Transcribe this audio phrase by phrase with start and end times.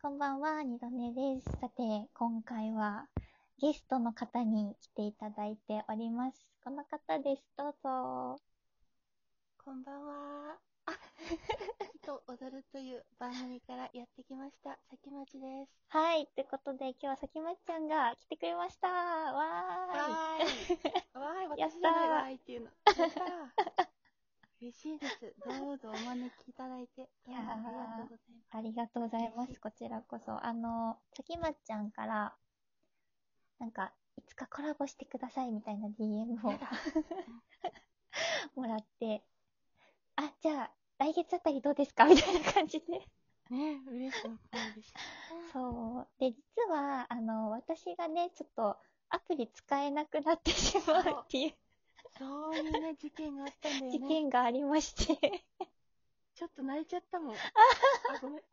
[0.00, 1.50] こんばんは、二度寝です。
[1.60, 1.82] さて、
[2.14, 3.08] 今回は
[3.60, 6.46] ゲストの方に来ていただいております。
[6.62, 7.42] この方です。
[7.56, 8.38] どうぞ。
[9.58, 10.56] こんばんは。
[10.86, 10.92] あ、
[12.06, 15.72] と踊るという番組からやってきました、さきまちです。
[15.88, 16.22] はい。
[16.22, 18.86] ってことで、今日はさきまちゃんが来てくれました。
[18.86, 18.94] わ
[19.34, 21.18] わーい。
[21.18, 22.70] わーい、 やったー私じゃないわーいっていうの。
[24.60, 25.34] 嬉しいです。
[25.44, 27.10] どうぞお招きいただいて。
[27.26, 28.30] いやありがとうございます。
[28.30, 29.60] ーありがとうございます。
[29.60, 30.44] こちらこそ。
[30.44, 32.34] あの、さきまちゃんから、
[33.58, 36.52] なんか、いつかコラボしてくださいみたいな DM を
[38.56, 39.22] もらって、
[40.16, 42.06] あ、じゃあ、来月あたりどうですか？
[42.06, 43.06] みたいな感じで。
[43.50, 44.28] ね嬉しい。
[44.28, 44.92] 嬉しい。
[45.52, 46.08] そう。
[46.18, 48.76] で、実は、あの、私がね、ちょっと、
[49.10, 51.54] アプリ使えなくなってしまうっていう
[52.18, 53.90] そういうね、事件があったんだよね。
[53.90, 55.44] 事件がありまして。
[56.38, 57.34] ちょっと泣いちゃったもん。
[57.34, 57.38] あ、
[58.22, 58.42] ごめん。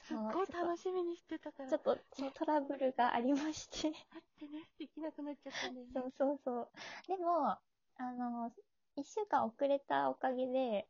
[0.00, 1.68] すっごい楽しみにしてたから。
[1.68, 3.88] ちょっと、そうトラブルがありまして。
[4.12, 5.92] あってね、できなくなっちゃったんだよね。
[5.92, 6.70] そうそうそう。
[7.06, 7.60] でも、あ
[7.98, 8.50] の、
[8.96, 10.88] 一週間遅れたおかげで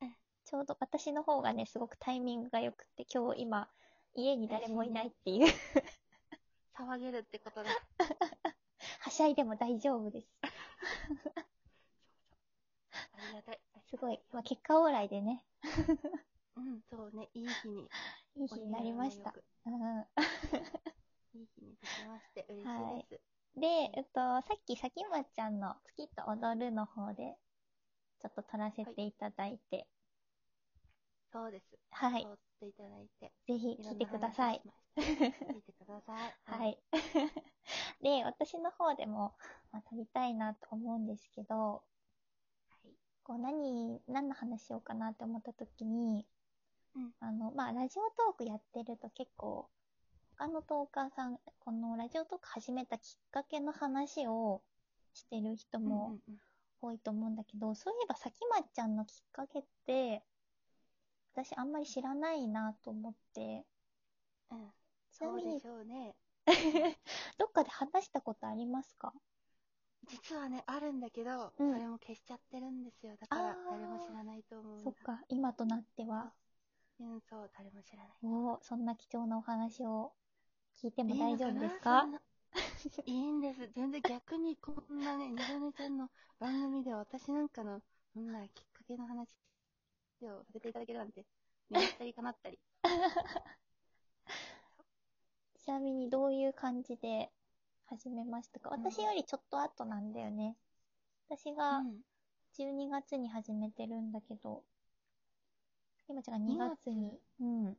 [0.00, 3.70] うん、ちょうど私の方がね、すごくタイミングが良くて、今日今、
[4.14, 5.52] 家に誰もいないっていう、
[6.74, 7.68] 騒げるってことだ。
[9.00, 10.26] はしゃいでも大丈夫です。
[13.32, 13.60] ありがたい。
[13.88, 15.42] すごい、まあ、結果オーライでね、
[16.56, 17.88] うん、そうね、いい日に。
[18.36, 19.34] いい日になりました。
[19.66, 20.00] うん。
[21.34, 23.60] いい日にできまして、嬉しいです。
[23.60, 27.36] で、えっと、さっき、さきまちゃんの月と踊るの方で、
[28.20, 29.86] ちょっと撮らせていただいて、
[31.32, 31.78] そうです。
[31.90, 32.22] はい。
[32.22, 33.32] 通っていただいて。
[33.46, 34.62] ぜひ聞いてください。
[34.96, 36.34] 聞いてください。
[36.44, 36.66] は。
[36.66, 36.78] い。
[38.02, 39.34] で、私の方でも、
[39.70, 42.01] まあ、撮りたいなと思うんですけど、はい。
[43.24, 46.26] こう何、何の話しようかなって思った時に、
[46.94, 49.68] うんあの、まあ、ラジオトークやってると結構、
[50.36, 54.62] 他のトーカーさん、このラジオトーク始めたきっかけの話を
[55.14, 56.40] してる人もうんうん
[56.80, 60.22] 多いと思うんだけど、そういえばさきまちゃんのきっかけって、
[61.34, 63.64] 私あんまり知らないなと思って、
[64.50, 64.72] うん。
[65.12, 66.14] そうでし、ょうね。
[67.38, 69.12] どっかで話したことありますか？
[70.08, 73.14] 実はね、あるんだけど、うんそれも消しちゃってるんですよ。
[73.20, 74.84] だからあー誰も知らないと思うんだ。
[74.84, 76.32] そっか、今となっては。
[77.00, 78.08] うん、そう、誰も知らない。
[78.22, 80.12] おーそんな貴重なお話を
[80.76, 82.20] 聞いてもいいの大丈夫ですなかそんな
[83.06, 83.70] いいんです。
[83.74, 87.80] 全然逆にこんなね、二度寝ちゃんの番組で私なんかの、
[88.12, 89.28] そんなきっかけの話
[90.22, 91.24] をさせていただけるなんて、
[91.70, 92.58] 願ったりかなったり。
[95.64, 97.30] ちなみにどういう感じで
[97.92, 98.70] 始めましたか？
[98.70, 100.56] うん私よりちょっと後なんだよね。
[101.28, 102.00] 私がうん
[102.54, 104.62] 12月に始めてるんだけど、
[106.08, 107.18] 今ちゃんが2月に。
[107.40, 107.66] うん。
[107.66, 107.76] うん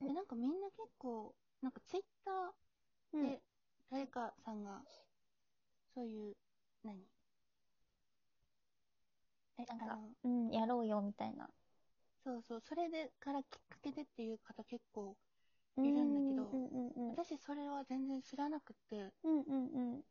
[0.00, 2.34] うなんかみんな結構、なんかツイッター
[3.12, 3.40] うんで。
[3.88, 4.82] 誰かさんが、
[5.94, 6.34] そういう、
[6.84, 6.96] 何？
[9.58, 11.48] え、なんかうん、やろうよみたいな。
[12.24, 15.16] そうそう、それでからきっかけでっていう方結構、
[15.78, 17.15] いるんだけどうんうんうん。
[17.26, 20.04] 私それは全然知らなくて、うんうんうん。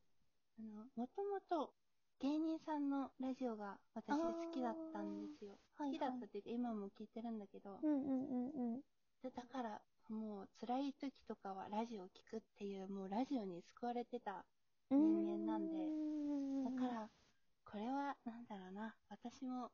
[0.59, 1.73] あの、もともと
[2.19, 5.57] 芸人さんのラジオが私好きだったんですよ。
[5.77, 5.99] はい、はい。
[5.99, 8.81] 好きだったって言って今も聞いてるんだけど、うんうんうんうん。
[9.23, 14.43] でだからもう辛い時とかはラジオを聞くっていう、もうラジオに救われてた
[14.91, 16.05] 人間なんで
[16.69, 17.09] だから、
[17.63, 19.71] これは、なんだろうな、私も、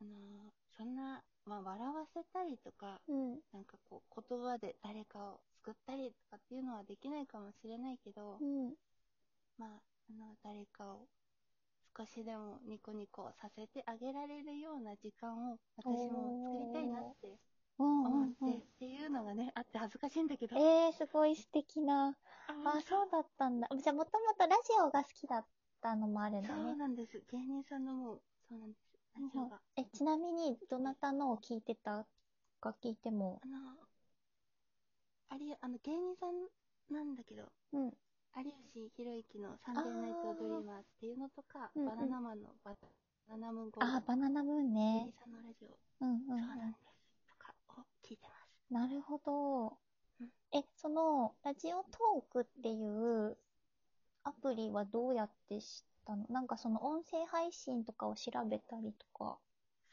[0.00, 8.74] あのーそんな、まあ、笑わせたりとか、うん、なんかこう、言葉で誰かを救ったりとかっていうのはできないかもしれないけど、うん、
[9.58, 9.68] まあ、
[10.10, 11.06] あの、誰かを
[11.96, 17.38] 少しでもニコニコさせてあげられるような時間を私も作りたいなって
[17.78, 18.52] うん、思って、うん。
[18.52, 20.56] っていうのがね、あって恥ずかしいんだけど。
[20.56, 22.08] えー、すごい素敵な。
[22.08, 22.12] あ
[22.76, 23.68] あ、そうだったんだ。
[23.70, 25.46] じゃあ、もともとラジオが好きだっ
[25.80, 26.74] たのもあるんだそうね。
[26.76, 27.22] なんです。
[27.30, 28.98] 芸人さんのもう、そうなんです。
[29.14, 29.60] ラジオが。
[29.76, 32.06] え、ちなみに、どなたのを聞いてた
[32.60, 33.46] か聞いてもあ。
[33.46, 33.89] の、
[35.30, 36.34] あり、あの、芸人さん
[36.92, 37.96] なんだけど、うん。
[38.36, 42.76] 有吉弘行のサンデーナイトドリーマーズっていうのとか、うんうんバナナマンのバ
[43.28, 45.18] ナナムーンゴールドあ、バナナムーン芸ね人。
[45.18, 46.84] さんのラジオ、うんうんそうなんです。
[47.28, 48.72] とかを聞いてます。
[48.72, 49.78] なるほど
[50.20, 50.28] うん。
[50.52, 53.36] え、その、ラジオトークっていう
[54.24, 56.26] アプリはどうやって知ったの？
[56.28, 59.38] なんかその音声配信とかを調べたりとか。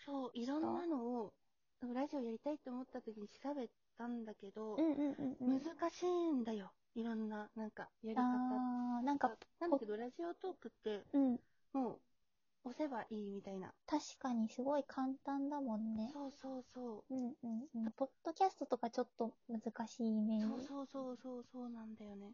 [0.06, 1.34] そう、いろんなのを、
[1.82, 5.62] ラジオやりたいと思った時に調べたんだけど、うんうんうんうん。
[5.62, 6.72] 難しいんだよ。
[6.96, 11.40] いろんな、なんか、やり方あー、なんか、なんだけど、ラジオトークって、うん。
[11.74, 12.00] も
[12.66, 13.72] う、押せばいいみたいな。
[13.86, 16.10] 確かにすごい簡単だもんね。
[16.12, 17.16] そうそうそう。
[17.16, 17.92] うんうんうん。
[17.92, 20.46] ポッドキャストとかちょっと難しいイメージ。
[20.48, 22.34] そうそうそうそうそうなんだよね。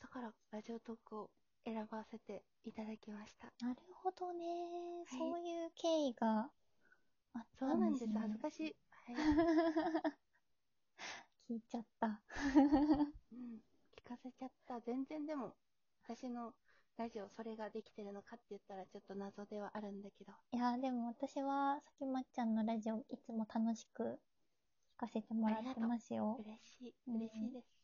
[0.00, 1.30] だから、ラジオトークを
[1.64, 3.48] 選ばせていただきました。
[3.60, 4.44] なるほどね、
[5.10, 6.50] はいそういう経緯が
[7.34, 8.06] あっそうなんです。
[8.12, 8.76] 恥ずかしい。
[9.06, 9.16] はい。
[11.48, 12.22] 聞いちゃった。
[13.32, 13.60] うん。
[13.96, 14.80] 聞かせちゃった。
[14.80, 15.54] 全然でも、
[16.04, 16.54] 私の
[16.96, 20.32] ラジオ、それができてるのかって言ったら、ちょっと謎ではあるんだけど。
[20.52, 24.20] いや、でも私は、さきまっちゃんのラジオいつも楽しく
[24.96, 26.36] 聞かせてもらってますよ。
[26.40, 26.94] 嬉しい。
[27.06, 27.80] うん嬉しいです。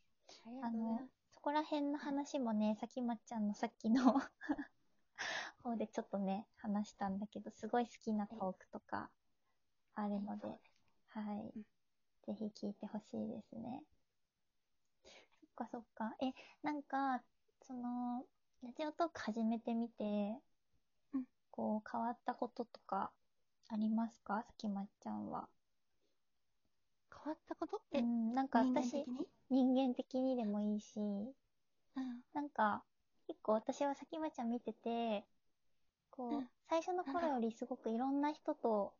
[0.62, 1.00] ああの
[1.30, 4.02] そこら辺の話もね、さきまっちゃんのさっきの
[5.62, 9.10] 方でちょっとね、話したんだけど、すごい好きなトークとか
[9.96, 10.46] あるので、
[11.08, 11.54] はい。
[11.56, 11.62] うん
[12.26, 13.82] ぜひ聞いてほしいですね。
[15.40, 16.14] そっかそっか。
[16.20, 16.32] え、
[16.62, 17.22] なんか、
[17.62, 18.26] その、
[18.62, 20.38] ラジオトーク始めてみて、
[21.12, 23.10] うんこう、変わったこととか
[23.68, 24.44] ありますか？
[24.46, 25.48] さきまっちゃんは。
[27.10, 27.80] 変わったこと？
[27.92, 29.08] うえ、ん、なんか私
[29.50, 31.00] 人間的にでもいいし、
[31.96, 32.22] うん。
[32.34, 32.84] なんか、
[33.26, 35.24] 結構私はさきまちゃん見てて、
[36.10, 38.94] こう、うん最初の頃よりすごくいろんな人と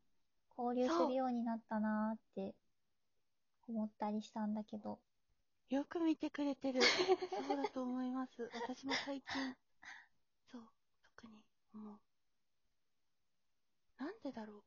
[0.57, 2.55] 交流するようになったなーって
[3.69, 4.99] 思ったりしたんだけど。
[5.69, 6.81] よく見てくれてる。
[7.49, 8.49] そうだと思います。
[8.55, 9.57] 私も最近、
[10.47, 10.63] そう、
[11.03, 11.43] 特に
[11.75, 11.99] 思う。
[13.99, 14.63] なんでだろう。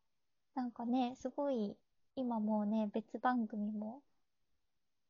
[0.55, 1.77] なんかね、すごい、
[2.15, 4.03] 今もうね、別番組も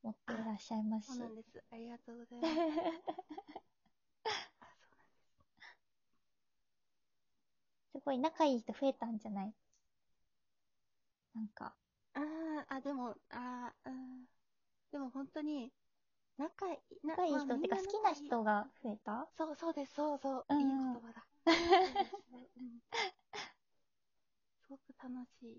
[0.04, 1.08] 持っていらっしゃいますし。
[1.08, 1.64] そうなんです。
[1.72, 2.60] ありがとうございます。
[4.62, 5.00] あ、そう
[7.92, 9.54] すごい仲いい人増えたんじゃない？
[11.40, 11.74] なんか。
[12.16, 12.24] あー
[12.68, 14.26] あ、でも、あーうん。
[14.92, 15.72] でも本当に、
[16.38, 19.26] 仲いい、な仲いい人まあってか好きな人が増えた？
[19.38, 20.46] そうそうです、そうそう。
[20.50, 21.26] うんいい言葉だ。
[24.60, 25.56] すごく楽しい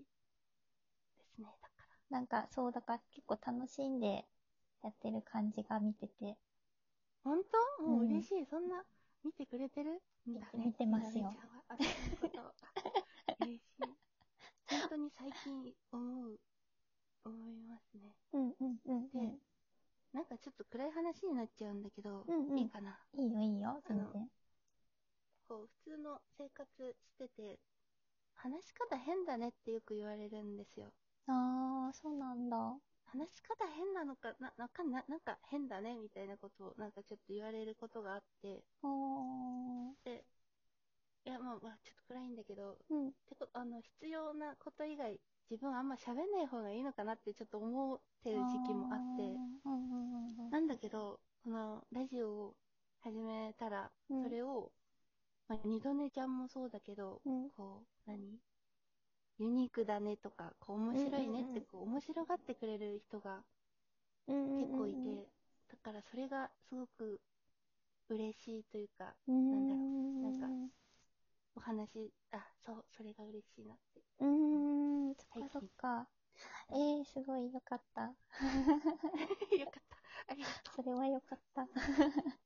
[1.17, 1.73] ですね、だか
[2.11, 2.17] ら。
[2.17, 4.27] なんか、そう、だから結構楽しんで
[4.83, 6.37] やってる感じが見てて。
[7.23, 7.43] 本
[7.79, 7.83] 当？
[7.83, 8.45] もううん嬉しい。
[8.45, 8.83] そんな、
[9.23, 10.01] 見てくれてる？
[10.27, 11.33] ね見てますよ。
[13.39, 13.90] 嬉しい。
[14.91, 16.37] 本当に最近思う、
[17.23, 18.13] 思いますね。
[18.33, 19.37] うんうんうんうでん。
[20.13, 22.99] なんかちょっと暗い話になっちゃうんだけど、うんうんいいかな？
[23.13, 24.29] いいよいいよ、全然。
[25.47, 27.59] こう、普通の生活してて、
[28.35, 30.93] 話し方変だねってよく言われるんですよ。
[31.25, 32.75] あー、そうなんだ。
[33.05, 39.95] 話し方変なのか、な、なんか、ななんか変だねみたいなことを、なんかちょっと言われることがあって、おー。
[40.05, 40.23] で、
[41.25, 43.11] いや、まあまあ、ちょっと暗いんだけど、うん。
[43.11, 45.19] てこあの、必要なこと以外、
[45.49, 49.37] 自分あんま喋んない方がいいのかなってちょっと思ってる時期もあって。
[50.49, 52.55] なんだけど、このラジオを
[53.03, 54.23] 始めたら、うん。
[54.23, 54.71] それを、
[55.47, 57.49] まあ、二度寝ちゃんもそうだけど、うん。
[57.51, 58.39] こう、何？
[59.37, 63.43] ユニークだねとか、こう、面白いねって、こう、面白がってくれる人が
[64.27, 64.37] 結
[64.77, 65.27] 構いて、
[65.71, 67.19] だからそれがすごく
[68.09, 69.13] 嬉しいというか。
[69.27, 70.10] なんだろう
[71.61, 74.01] お話、あ、そう、それが嬉しいなって。
[74.19, 76.07] うーん、そっかそっか。
[76.71, 78.01] えー、すごいよかった。
[79.55, 79.83] よかっ
[80.27, 80.31] た。
[80.31, 81.67] ありがとそれはよかった。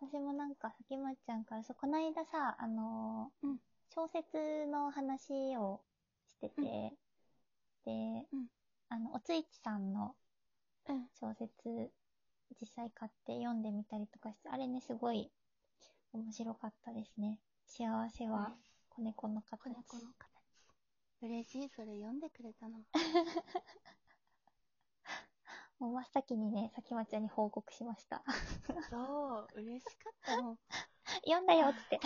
[0.00, 3.60] 私もなんか、さきまっちゃんから、そう、この間さ、あのーうん
[3.94, 5.80] 小説の話を
[6.26, 6.92] してて、
[7.84, 8.48] で、うん
[8.88, 10.16] あの、おついちさんの
[10.88, 10.92] う。
[10.92, 11.08] うん。
[11.20, 11.92] 小説、
[12.60, 15.30] 実際買って読んでみたりとかして、あれね、すごい
[16.12, 17.38] 面白かったですね。
[17.68, 18.56] 幸せは
[18.88, 19.62] 子猫の形。
[19.62, 20.28] 子猫の形。
[21.20, 22.84] 嬉しい、それ読んでくれたの。
[25.78, 28.24] もう真っ先にね、さきまちゃんに報告しました。
[28.90, 30.58] そう、嬉しかったもん。
[31.24, 32.00] 読んだよって。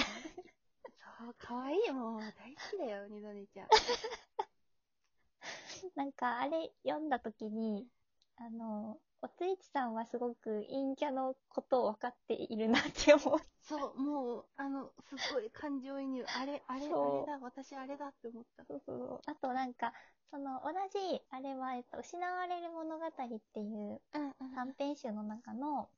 [1.19, 3.69] そう、かわいい、もう、大好きだよ、二度寝ちゃん。
[5.95, 7.88] なんか、あれ読んだ時に、
[8.37, 13.38] あの、おついちさんはすごく陰キャのことを分かっているなって思う。
[13.62, 16.25] そう、もう、あの、すごい感情移入。
[16.25, 18.64] あれ、あれ、あそうれだ、私あれだって思った。
[18.64, 19.21] そうそう。
[19.26, 19.93] あとなんか、
[20.31, 24.55] その同じ、あれは、えっと、失われる物語っていううんうん。
[24.55, 25.88] 短編集の中の、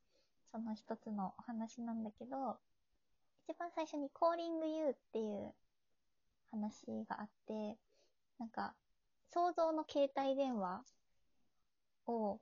[0.51, 2.57] その一つのお話なんだけど、
[3.47, 5.53] 一番最初に Calling You っていう
[6.51, 7.77] 話があって、
[8.39, 8.75] なんか、
[9.33, 10.83] 想像の携帯電話
[12.07, 12.39] を、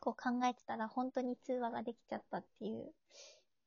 [0.00, 2.92] こう考えてたら本当に通話ができちゃったっていう、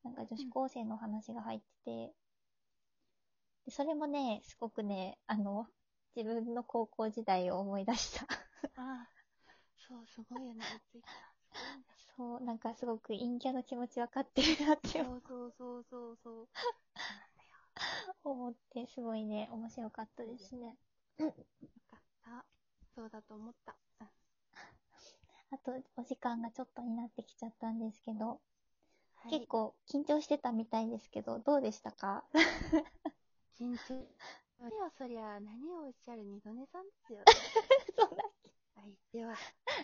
[0.02, 2.12] なんか女子高生の話が入ってて、
[3.64, 5.66] でそれもね、すごくね、あの、
[6.16, 8.26] 自分の高校時代を思い出した。
[8.76, 9.08] ああ、
[9.88, 10.60] そう、すごいよね。
[12.16, 15.02] そう、なんかすごく陰キャの気持ち分かってるなって。
[15.02, 16.48] そうそうそうそうそう。
[18.22, 20.76] 思って、すごいね、面白かったですね。
[21.18, 21.32] よ
[21.90, 22.44] かった。
[22.94, 23.74] そうだと思った。
[24.00, 24.23] うん
[25.52, 32.24] あと、お時間がちょっとになってきちゃったんですけど、はい結構緊張してたみたいですけど、どうでしたか？
[33.58, 34.06] 緊張。
[34.58, 37.20] そりゃそりゃ、何をおっしゃる二度寝さんですよ。
[37.96, 38.24] そんな
[38.74, 39.34] 相手は。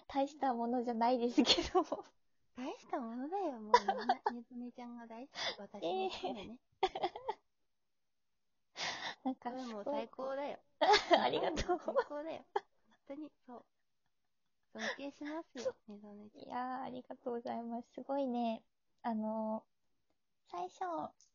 [0.09, 2.05] 大したものじゃないですけども。
[2.57, 4.15] 大したものだよ、もうみんな。
[4.15, 5.59] ねずねちゃんが大好き。
[5.59, 6.59] 私も含めね。
[9.25, 10.59] なんかもうすごい最高だよ。
[11.19, 11.81] ありがとう。
[11.85, 12.45] 最高だよ。
[12.55, 12.63] 本
[13.09, 13.65] 当に、そう。
[14.73, 17.89] 尊敬しますよ、ねいやー、ありがとうございます。
[17.95, 18.63] すごいね、
[19.03, 19.71] あのー
[20.51, 20.83] 最初、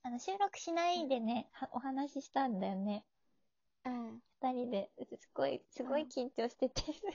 [0.03, 3.05] あの、収録しないでね、はお話ししたんだよね。
[3.85, 4.19] うん。
[4.41, 4.91] 二人で。
[5.17, 6.81] すごい、すごい緊張してて。
[6.81, 7.07] して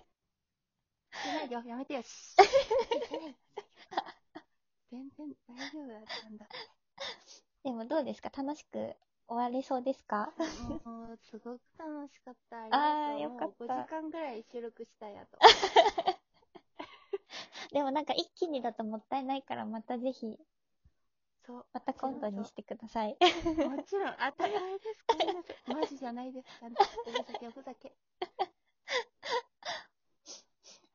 [1.34, 2.02] ないよ、やめてよ。
[2.02, 2.34] し
[4.90, 6.48] 全然大丈夫だったんだ。
[7.62, 8.30] でもどうですか？
[8.30, 8.96] 楽しく
[9.30, 10.32] 終われそうですか？
[10.84, 12.64] もう、すごく楽しかった。
[12.64, 15.38] あーりがとうよかったもう5時間ぐらい収録したやと。
[17.72, 20.36] でもなんか一気にだともったいないから、またぜひ、
[21.46, 21.66] そう。
[21.72, 23.12] また今度にしてください。
[23.12, 23.16] も
[23.84, 25.04] ちろん、当たり前です。
[25.06, 25.56] ごめんなさい。
[25.76, 26.48] マジじゃないです。
[26.58, 27.94] ちゃんと、おふざけ、おふざけ。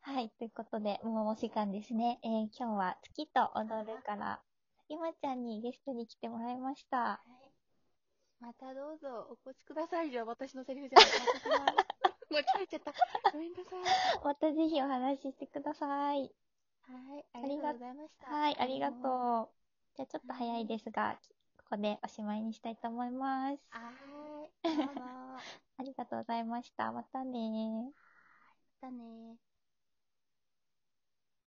[0.02, 2.20] はい、ということで、もうお時間ですね。
[2.22, 4.44] えー今日は月と踊るから、
[4.78, 6.98] さきまちゃんにゲストに来てもらいました。
[6.98, 7.45] はい。
[8.46, 10.12] またどうぞ、お越しください。
[10.12, 11.76] じゃあ、私のセリフじゃない。
[12.30, 12.94] 間違えちゃった。
[13.34, 14.24] ごめんなさい。
[14.24, 16.32] またぜひお話ししてください。
[16.84, 18.32] はい、ありがとうございました。
[18.32, 18.92] はい、ありがう。
[19.02, 19.96] とう。
[19.96, 21.18] じゃあちょっと早いですが、
[21.58, 23.64] ここでおしまいにしたいと思います。
[23.72, 24.94] はーい、どうも。
[24.94, 25.38] ま
[25.78, 26.92] ありがとうございました。
[26.92, 27.92] またねー。
[28.80, 29.55] たねー。